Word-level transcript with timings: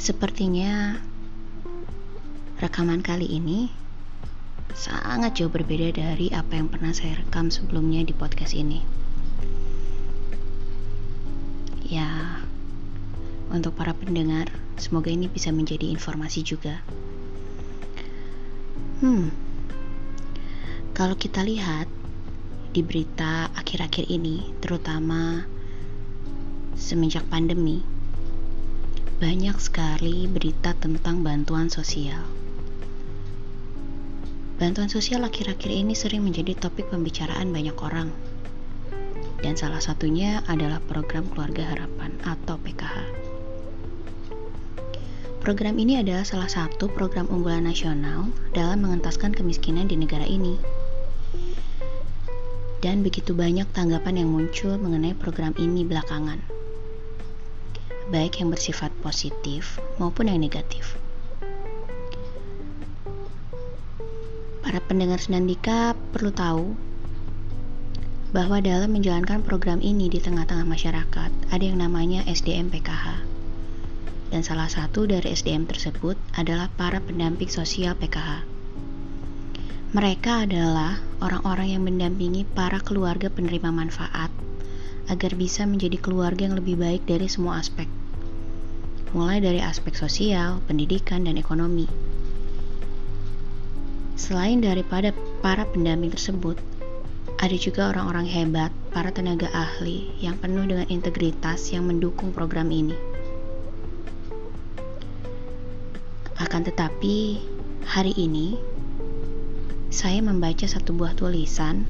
Sepertinya 0.00 0.96
rekaman 2.56 3.04
kali 3.04 3.36
ini 3.36 3.68
sangat 4.72 5.36
jauh 5.36 5.52
berbeda 5.52 5.92
dari 5.92 6.32
apa 6.32 6.56
yang 6.56 6.72
pernah 6.72 6.96
saya 6.96 7.20
rekam 7.20 7.52
sebelumnya 7.52 8.00
di 8.08 8.16
podcast 8.16 8.56
ini. 8.56 8.80
Ya, 11.84 12.40
untuk 13.52 13.76
para 13.76 13.92
pendengar, 13.92 14.48
semoga 14.80 15.12
ini 15.12 15.28
bisa 15.28 15.52
menjadi 15.52 15.92
informasi 15.92 16.48
juga. 16.48 16.80
Hmm, 19.04 19.28
kalau 20.96 21.12
kita 21.12 21.44
lihat 21.44 21.92
di 22.72 22.80
berita 22.80 23.52
akhir-akhir 23.52 24.08
ini, 24.08 24.48
terutama 24.64 25.44
semenjak 26.72 27.28
pandemi, 27.28 27.84
banyak 29.20 29.52
sekali 29.60 30.24
berita 30.24 30.72
tentang 30.80 31.20
bantuan 31.20 31.68
sosial. 31.68 32.24
Bantuan 34.56 34.88
sosial 34.88 35.20
akhir-akhir 35.28 35.68
ini 35.68 35.92
sering 35.92 36.24
menjadi 36.24 36.56
topik 36.56 36.88
pembicaraan 36.88 37.52
banyak 37.52 37.76
orang. 37.84 38.08
Dan 39.44 39.60
salah 39.60 39.84
satunya 39.84 40.40
adalah 40.48 40.80
program 40.88 41.28
Keluarga 41.28 41.68
Harapan 41.68 42.16
atau 42.24 42.56
PKH. 42.64 42.96
Program 45.44 45.76
ini 45.76 46.00
adalah 46.00 46.24
salah 46.24 46.48
satu 46.48 46.88
program 46.88 47.28
unggulan 47.28 47.68
nasional 47.68 48.32
dalam 48.56 48.88
mengentaskan 48.88 49.36
kemiskinan 49.36 49.84
di 49.84 50.00
negara 50.00 50.24
ini. 50.24 50.56
Dan 52.80 53.04
begitu 53.04 53.36
banyak 53.36 53.68
tanggapan 53.76 54.24
yang 54.24 54.32
muncul 54.32 54.80
mengenai 54.80 55.12
program 55.12 55.52
ini 55.60 55.84
belakangan 55.84 56.59
baik 58.10 58.42
yang 58.42 58.50
bersifat 58.50 58.90
positif 59.00 59.78
maupun 60.02 60.26
yang 60.26 60.42
negatif. 60.42 60.98
Para 64.66 64.82
pendengar 64.82 65.22
Senandika 65.22 65.94
perlu 66.10 66.34
tahu 66.34 66.74
bahwa 68.30 68.62
dalam 68.62 68.90
menjalankan 68.94 69.42
program 69.42 69.82
ini 69.82 70.10
di 70.10 70.22
tengah-tengah 70.22 70.66
masyarakat 70.66 71.30
ada 71.50 71.64
yang 71.64 71.78
namanya 71.78 72.26
SDM 72.26 72.70
PKH. 72.70 73.22
Dan 74.30 74.46
salah 74.46 74.70
satu 74.70 75.10
dari 75.10 75.34
SDM 75.34 75.66
tersebut 75.66 76.14
adalah 76.38 76.70
para 76.78 77.02
pendamping 77.02 77.50
sosial 77.50 77.98
PKH. 77.98 78.46
Mereka 79.90 80.46
adalah 80.46 81.02
orang-orang 81.18 81.74
yang 81.74 81.82
mendampingi 81.82 82.46
para 82.46 82.78
keluarga 82.78 83.26
penerima 83.26 83.74
manfaat 83.74 84.30
agar 85.10 85.34
bisa 85.34 85.66
menjadi 85.66 85.98
keluarga 85.98 86.46
yang 86.46 86.54
lebih 86.54 86.78
baik 86.78 87.02
dari 87.10 87.26
semua 87.26 87.58
aspek 87.58 87.90
mulai 89.10 89.42
dari 89.42 89.58
aspek 89.58 89.94
sosial, 89.98 90.62
pendidikan, 90.70 91.26
dan 91.26 91.34
ekonomi. 91.34 91.90
Selain 94.14 94.62
daripada 94.62 95.10
para 95.42 95.66
pendamping 95.66 96.14
tersebut, 96.14 96.60
ada 97.40 97.56
juga 97.56 97.90
orang-orang 97.90 98.28
hebat, 98.28 98.70
para 98.92 99.08
tenaga 99.10 99.48
ahli 99.50 100.12
yang 100.20 100.36
penuh 100.36 100.68
dengan 100.68 100.86
integritas 100.92 101.72
yang 101.72 101.88
mendukung 101.88 102.30
program 102.30 102.68
ini. 102.68 102.94
Akan 106.36 106.62
tetapi, 106.62 107.40
hari 107.88 108.12
ini 108.14 108.60
saya 109.90 110.22
membaca 110.22 110.68
satu 110.68 110.94
buah 110.94 111.18
tulisan 111.18 111.88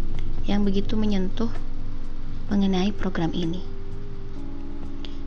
yang 0.48 0.64
begitu 0.64 0.96
menyentuh 0.96 1.50
mengenai 2.48 2.94
program 2.96 3.34
ini. 3.36 3.60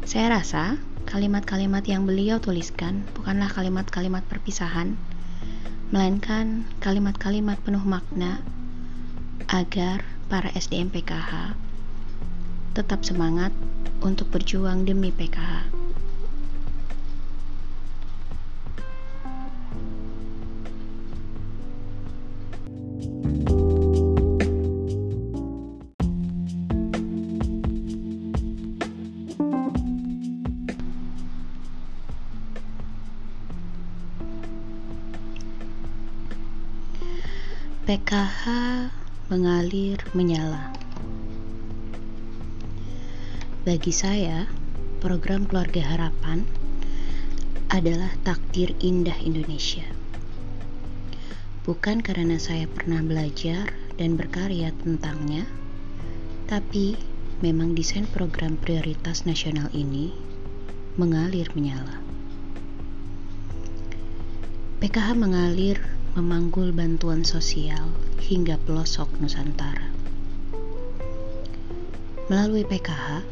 Saya 0.03 0.39
rasa 0.39 0.79
Kalimat-kalimat 1.03 1.83
yang 1.85 2.07
beliau 2.07 2.39
tuliskan 2.39 3.03
bukanlah 3.13 3.51
kalimat-kalimat 3.51 4.23
perpisahan, 4.25 4.95
melainkan 5.91 6.65
kalimat-kalimat 6.79 7.59
penuh 7.61 7.83
makna 7.83 8.41
agar 9.51 10.01
para 10.31 10.49
SDM 10.55 10.89
PKH 10.89 11.53
tetap 12.73 13.05
semangat 13.05 13.53
untuk 14.01 14.33
berjuang 14.33 14.87
demi 14.87 15.13
PKH. 15.13 15.82
PKH 37.83 38.47
mengalir 39.27 39.99
menyala. 40.15 40.71
Bagi 43.67 43.91
saya, 43.91 44.47
program 45.03 45.43
Keluarga 45.43 45.91
Harapan 45.91 46.47
adalah 47.67 48.07
takdir 48.23 48.71
indah 48.79 49.19
Indonesia. 49.19 49.83
Bukan 51.67 51.99
karena 51.99 52.39
saya 52.39 52.71
pernah 52.71 53.03
belajar 53.03 53.75
dan 53.99 54.15
berkarya 54.15 54.71
tentangnya, 54.79 55.43
tapi 56.47 56.95
memang 57.43 57.75
desain 57.75 58.07
program 58.07 58.55
prioritas 58.55 59.27
nasional 59.27 59.67
ini 59.75 60.15
mengalir 60.95 61.51
menyala. 61.51 61.99
PKH 64.79 65.19
mengalir 65.19 65.83
memanggul 66.13 66.69
bantuan 66.69 67.25
sosial 67.25 67.89
hingga 68.21 68.61
pelosok 68.61 69.09
Nusantara. 69.17 69.89
Melalui 72.29 72.61
PKH, 72.69 73.25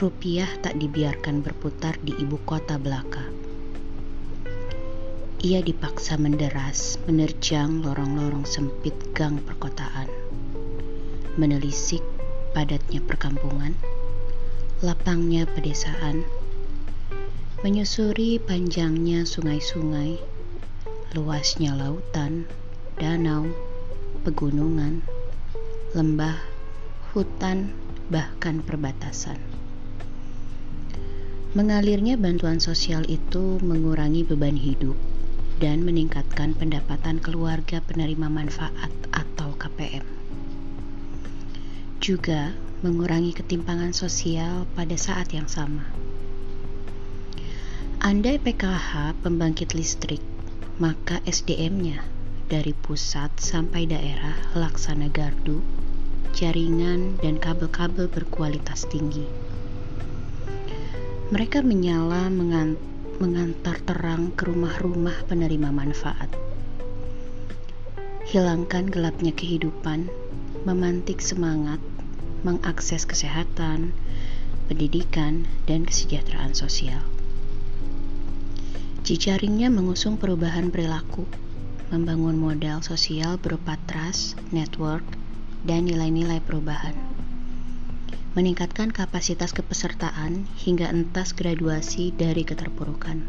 rupiah 0.00 0.48
tak 0.64 0.80
dibiarkan 0.80 1.44
berputar 1.44 2.00
di 2.00 2.16
ibu 2.16 2.40
kota 2.48 2.80
belaka. 2.80 3.20
Ia 5.44 5.60
dipaksa 5.60 6.16
menderas, 6.16 6.96
menerjang 7.04 7.84
lorong-lorong 7.84 8.48
sempit 8.48 8.96
gang 9.12 9.36
perkotaan, 9.36 10.08
menelisik 11.36 12.00
padatnya 12.56 13.04
perkampungan, 13.04 13.76
lapangnya 14.80 15.44
pedesaan, 15.44 16.24
menyusuri 17.60 18.40
panjangnya 18.40 19.28
sungai-sungai, 19.28 20.31
luasnya 21.12 21.76
lautan, 21.76 22.48
danau, 22.96 23.44
pegunungan, 24.24 25.04
lembah, 25.92 26.40
hutan, 27.12 27.68
bahkan 28.08 28.64
perbatasan. 28.64 29.36
Mengalirnya 31.52 32.16
bantuan 32.16 32.64
sosial 32.64 33.04
itu 33.12 33.60
mengurangi 33.60 34.24
beban 34.24 34.56
hidup 34.56 34.96
dan 35.60 35.84
meningkatkan 35.84 36.56
pendapatan 36.56 37.20
keluarga 37.20 37.84
penerima 37.84 38.32
manfaat 38.32 38.88
atau 39.12 39.52
KPM. 39.60 40.08
Juga 42.00 42.56
mengurangi 42.80 43.36
ketimpangan 43.36 43.92
sosial 43.92 44.64
pada 44.72 44.96
saat 44.96 45.28
yang 45.36 45.44
sama. 45.44 45.84
Andai 48.00 48.40
PKH 48.40 49.20
pembangkit 49.22 49.76
listrik 49.76 50.31
maka 50.80 51.20
SDM-nya 51.28 52.00
dari 52.48 52.72
pusat 52.72 53.32
sampai 53.40 53.88
daerah 53.88 54.36
laksana 54.56 55.08
gardu, 55.08 55.60
jaringan, 56.32 57.20
dan 57.20 57.36
kabel-kabel 57.36 58.08
berkualitas 58.08 58.88
tinggi. 58.88 59.24
Mereka 61.32 61.64
menyala 61.64 62.28
mengantar 63.16 63.80
terang 63.84 64.36
ke 64.36 64.48
rumah-rumah 64.48 65.24
penerima 65.28 65.72
manfaat. 65.72 66.28
Hilangkan 68.28 68.92
gelapnya 68.92 69.32
kehidupan, 69.32 70.12
memantik 70.68 71.24
semangat, 71.24 71.80
mengakses 72.44 73.08
kesehatan, 73.08 73.96
pendidikan, 74.68 75.48
dan 75.64 75.88
kesejahteraan 75.88 76.52
sosial. 76.52 77.00
Jejaringnya 79.02 79.66
mengusung 79.66 80.14
perubahan 80.14 80.70
perilaku, 80.70 81.26
membangun 81.90 82.38
modal 82.38 82.86
sosial 82.86 83.34
berupa 83.34 83.74
trust, 83.90 84.38
network, 84.54 85.02
dan 85.66 85.90
nilai-nilai 85.90 86.38
perubahan. 86.38 86.94
Meningkatkan 88.38 88.94
kapasitas 88.94 89.50
kepesertaan 89.50 90.46
hingga 90.54 90.86
entas 90.86 91.34
graduasi 91.34 92.14
dari 92.14 92.46
keterpurukan. 92.46 93.26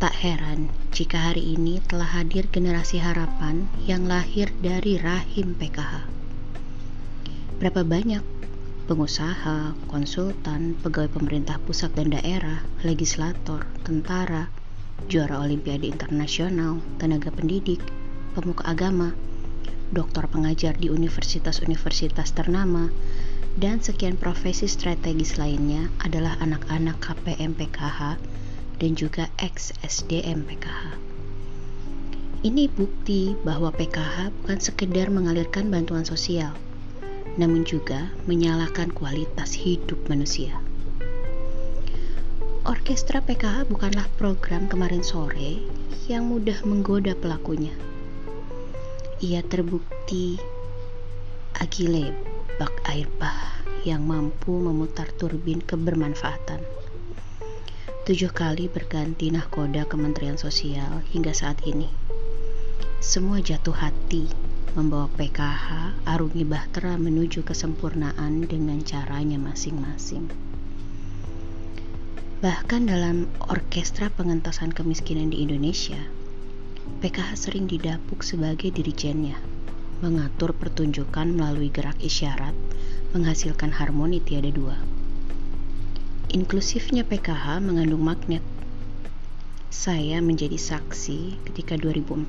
Tak 0.00 0.16
heran 0.16 0.72
jika 0.96 1.28
hari 1.28 1.52
ini 1.52 1.84
telah 1.84 2.08
hadir 2.08 2.48
generasi 2.48 3.04
harapan 3.04 3.68
yang 3.84 4.08
lahir 4.08 4.48
dari 4.64 4.96
rahim 4.96 5.52
PKH. 5.60 6.08
Berapa 7.60 7.84
banyak 7.84 8.24
pengusaha, 8.86 9.78
konsultan, 9.86 10.74
pegawai 10.82 11.10
pemerintah 11.10 11.62
pusat 11.62 11.94
dan 11.94 12.10
daerah, 12.10 12.66
legislator, 12.82 13.62
tentara, 13.86 14.50
juara 15.06 15.38
olimpiade 15.38 15.86
internasional, 15.86 16.82
tenaga 16.98 17.30
pendidik, 17.30 17.82
pemuka 18.34 18.66
agama, 18.66 19.14
doktor 19.92 20.26
pengajar 20.26 20.74
di 20.74 20.88
universitas-universitas 20.88 22.34
ternama, 22.34 22.88
dan 23.60 23.84
sekian 23.84 24.16
profesi 24.16 24.64
strategis 24.64 25.36
lainnya 25.36 25.92
adalah 26.00 26.40
anak-anak 26.40 26.96
KPM 27.04 27.52
PKH 27.52 28.16
dan 28.80 28.90
juga 28.96 29.28
ex-SDM 29.36 30.48
PKH. 30.48 30.82
Ini 32.42 32.66
bukti 32.74 33.38
bahwa 33.46 33.70
PKH 33.70 34.34
bukan 34.42 34.58
sekedar 34.58 35.14
mengalirkan 35.14 35.70
bantuan 35.70 36.02
sosial, 36.02 36.56
namun 37.40 37.64
juga 37.64 38.12
menyalakan 38.28 38.92
kualitas 38.92 39.56
hidup 39.56 39.98
manusia. 40.08 40.60
Orkestra 42.62 43.18
PKH 43.18 43.66
bukanlah 43.66 44.06
program 44.20 44.70
kemarin 44.70 45.02
sore 45.02 45.66
yang 46.06 46.30
mudah 46.30 46.62
menggoda 46.62 47.16
pelakunya. 47.18 47.74
Ia 49.18 49.42
terbukti 49.42 50.38
agile 51.58 52.14
bak 52.58 52.74
air 52.86 53.10
bah 53.18 53.62
yang 53.82 54.06
mampu 54.06 54.54
memutar 54.54 55.10
turbin 55.18 55.58
kebermanfaatan. 55.58 56.62
Tujuh 58.02 58.30
kali 58.34 58.66
berganti 58.66 59.30
nahkoda 59.30 59.86
Kementerian 59.86 60.38
Sosial 60.38 61.06
hingga 61.14 61.30
saat 61.30 61.62
ini. 61.66 61.86
Semua 63.02 63.42
jatuh 63.42 63.74
hati 63.74 64.26
membawa 64.72 65.04
PKH 65.20 66.00
Arungi 66.08 66.48
Bahtera 66.48 66.96
menuju 66.96 67.44
kesempurnaan 67.44 68.48
dengan 68.48 68.80
caranya 68.80 69.36
masing-masing. 69.36 70.32
Bahkan 72.40 72.88
dalam 72.88 73.28
orkestra 73.52 74.08
pengentasan 74.08 74.72
kemiskinan 74.72 75.28
di 75.28 75.44
Indonesia, 75.44 76.00
PKH 77.04 77.36
sering 77.36 77.68
didapuk 77.68 78.24
sebagai 78.24 78.72
dirijennya, 78.72 79.36
mengatur 80.00 80.56
pertunjukan 80.56 81.36
melalui 81.36 81.68
gerak 81.68 82.00
isyarat, 82.00 82.56
menghasilkan 83.12 83.76
harmoni 83.76 84.24
tiada 84.24 84.48
dua. 84.48 84.80
Inklusifnya 86.32 87.04
PKH 87.04 87.60
mengandung 87.60 88.00
magnet 88.00 88.40
saya 89.68 90.24
menjadi 90.24 90.56
saksi 90.56 91.44
ketika 91.44 91.76
2014 91.76 92.28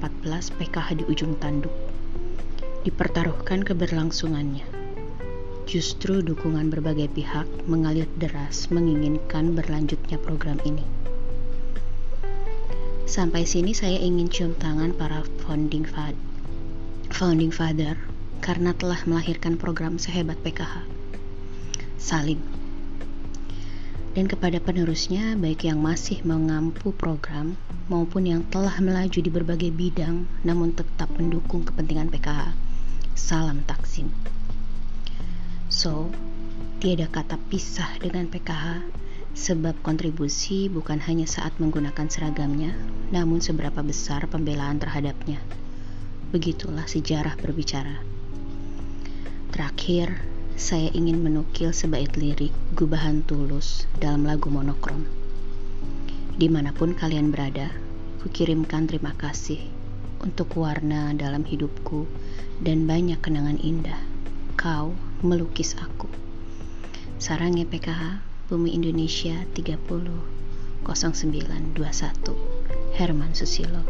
PKH 0.59 0.87
di 0.99 1.03
ujung 1.07 1.39
tanduk 1.39 1.71
dipertaruhkan 2.83 3.63
keberlangsungannya. 3.63 4.67
Justru 5.63 6.19
dukungan 6.19 6.67
berbagai 6.67 7.07
pihak 7.15 7.47
mengalir 7.63 8.11
deras 8.19 8.67
menginginkan 8.67 9.55
berlanjutnya 9.55 10.19
program 10.19 10.59
ini. 10.67 10.83
Sampai 13.07 13.47
sini 13.47 13.71
saya 13.71 13.95
ingin 14.03 14.27
cium 14.27 14.51
tangan 14.59 14.91
para 14.91 15.23
founding 15.47 15.87
father, 15.87 16.19
founding 17.15 17.55
father 17.55 17.95
karena 18.43 18.75
telah 18.75 18.99
melahirkan 19.07 19.55
program 19.55 19.95
sehebat 19.95 20.35
PKH. 20.43 20.83
Salim. 21.95 22.43
Dan 24.13 24.27
kepada 24.27 24.59
penerusnya, 24.59 25.39
baik 25.39 25.65
yang 25.65 25.79
masih 25.79 26.21
mengampu 26.27 26.91
program 26.93 27.55
maupun 27.87 28.27
yang 28.27 28.43
telah 28.51 28.75
melaju 28.83 29.19
di 29.23 29.31
berbagai 29.31 29.71
bidang 29.71 30.27
namun 30.43 30.75
tetap 30.75 31.07
mendukung 31.15 31.63
kepentingan 31.63 32.11
PKH 32.11 32.72
Salam 33.13 33.61
Taksim. 33.69 34.09
So, 35.69 36.09
tiada 36.81 37.05
kata 37.05 37.37
pisah 37.45 38.01
dengan 38.01 38.25
PKH 38.25 38.89
sebab 39.37 39.77
kontribusi 39.85 40.65
bukan 40.65 40.97
hanya 40.97 41.29
saat 41.29 41.53
menggunakan 41.61 42.09
seragamnya, 42.09 42.73
namun 43.13 43.37
seberapa 43.37 43.85
besar 43.85 44.25
pembelaan 44.25 44.81
terhadapnya. 44.81 45.37
Begitulah 46.33 46.89
sejarah 46.89 47.37
berbicara. 47.37 48.01
Terakhir, 49.53 50.17
saya 50.57 50.89
ingin 50.97 51.21
menukil 51.21 51.69
sebaik 51.69 52.17
lirik 52.17 52.53
gubahan 52.73 53.21
tulus 53.21 53.85
dalam 54.01 54.25
lagu 54.25 54.49
monokrom. 54.49 55.05
Di 56.33 56.49
mana 56.49 56.73
pun 56.73 56.97
kalian 56.97 57.29
berada, 57.29 57.69
kukirimkan 58.25 58.89
terima 58.89 59.13
kasih 59.13 59.61
untuk 60.25 60.57
warna 60.57 61.13
dalam 61.13 61.45
hidupku 61.45 62.09
dan 62.61 62.85
banyak 62.89 63.19
kenangan 63.21 63.59
indah. 63.59 63.99
Kau 64.59 64.95
melukis 65.23 65.75
aku. 65.79 66.07
Sarangnya 67.23 67.63
PKH 67.63 68.19
Bumi 68.51 68.75
Indonesia 68.75 69.47
30 69.55 70.43
0921 70.83 72.35
Herman 72.99 73.31
Susilo 73.31 73.87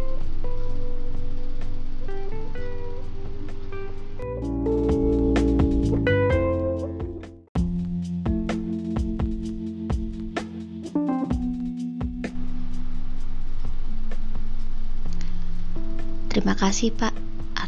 Terima 16.30 16.57
kasih 16.57 16.89
Pak 16.94 17.23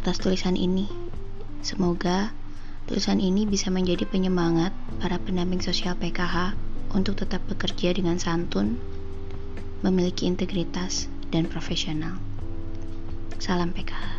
atas 0.06 0.22
tulisan 0.22 0.54
ini. 0.54 0.86
Semoga 1.66 2.30
tulisan 2.86 3.18
ini 3.18 3.42
bisa 3.42 3.74
menjadi 3.74 4.06
penyemangat 4.06 4.70
para 5.02 5.18
pendamping 5.18 5.58
sosial 5.58 5.98
PKH 5.98 6.54
untuk 6.94 7.18
tetap 7.18 7.42
bekerja 7.50 7.90
dengan 7.90 8.14
santun, 8.14 8.78
memiliki 9.82 10.30
integritas, 10.30 11.10
dan 11.34 11.50
profesional. 11.50 12.22
Salam 13.42 13.74
PKH. 13.74 14.15